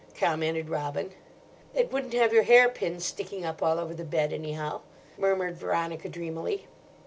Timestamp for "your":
2.33-2.41